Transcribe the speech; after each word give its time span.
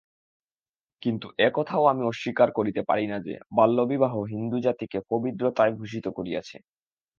কিন্তু 1.01 1.27
এ-কথাও 1.39 1.83
আমি 1.87 2.03
অস্বীকার 2.05 2.49
করিতে 2.51 2.81
পারি 2.89 3.05
না 3.07 3.17
যে, 3.19 3.33
বাল্যবিবাহ 3.57 4.13
হিন্দুজাতিকে 4.31 4.99
পবিত্রতায় 5.11 5.73
ভূষিত 5.77 6.05
করিয়াছে। 6.17 6.57